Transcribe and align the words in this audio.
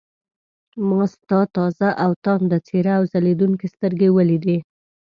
ما 0.87 1.01
ستا 1.13 1.39
تازه 1.55 1.89
او 2.03 2.11
تانده 2.25 2.57
څېره 2.67 2.93
او 2.97 3.03
ځلېدونکې 3.11 3.67
سترګې 3.75 4.09
ولیدې. 4.11 4.57